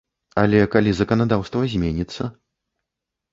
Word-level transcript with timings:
Але 0.43 0.61
калі 0.75 0.93
заканадаўства 0.99 1.61
зменіцца? 1.75 2.23